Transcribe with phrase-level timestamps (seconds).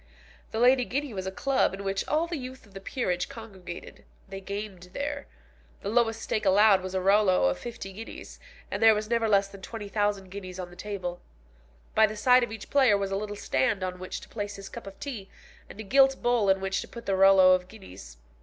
[0.49, 4.03] The Lady Guinea was a club in which all the youth of the peerage congregated.
[4.27, 5.27] They gamed there.
[5.83, 8.39] The lowest stake allowed was a rouleau of fifty guineas,
[8.71, 11.21] and there was never less than 20,000 guineas on the table.
[11.93, 14.69] By the side of each player was a little stand on which to place his
[14.69, 15.29] cup of tea,
[15.69, 18.17] and a gilt bowl in which to put the rouleaux of guineas.